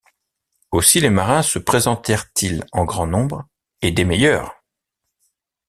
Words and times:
Aussi 0.71 0.99
les 0.99 1.11
marins 1.11 1.43
se 1.43 1.59
présentèrent-ils 1.59 2.63
en 2.71 2.85
grand 2.85 3.05
nombre, 3.05 3.45
et 3.83 3.91
des 3.91 4.03
meilleurs. 4.03 4.59